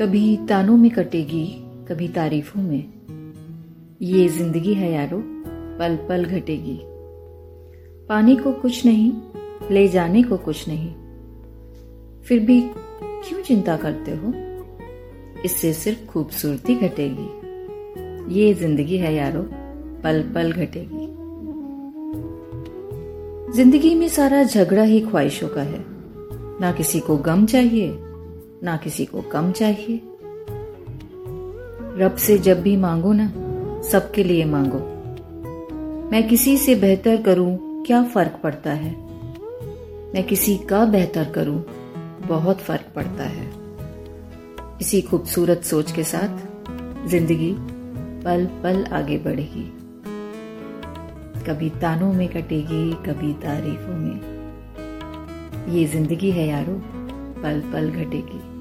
[0.00, 1.46] कभी तानों में कटेगी,
[1.88, 2.84] कभी तारीफों में।
[4.02, 5.22] ये ज़िंदगी है यारो
[5.78, 6.80] पल पल घटेगी।
[8.08, 9.12] पाने को कुछ नहीं,
[9.70, 10.94] ले जाने को कुछ नहीं।
[12.22, 12.60] फिर भी
[13.04, 14.32] क्यों चिंता करते हो?
[15.44, 19.42] इससे सिर्फ़ खूबसूरती घटेगी। ये ज़िंदगी है यारो
[20.02, 21.06] पल पल घटेगी।
[23.52, 25.84] ज़िंदगी में सारा झगड़ा ही ख्वाहिशों का है।
[26.60, 28.07] ना किसी को गम चाहिए
[28.64, 30.02] ना किसी को कम चाहिए।
[31.98, 33.32] रब से जब भी मांगो ना,
[33.82, 34.78] सबके लिए मांगो।
[36.10, 38.92] मैं किसी से बेहतर करूँ, क्या फ़र्क पड़ता है?
[40.14, 41.64] मैं किसी का बेहतर करूँ,
[42.28, 43.52] बहुत फ़र्क पड़ता है।
[44.80, 46.38] इसी खूबसूरत सोच के साथ,
[47.08, 47.54] ज़िंदगी
[48.24, 49.72] पल पल आगे बढ़ेगी।
[51.42, 54.38] कभी तानों में कटेगी, कभी तारीफों में।
[55.68, 56.97] ये ज़िंदगी है यारो।
[57.42, 58.57] पल पल घटेगी।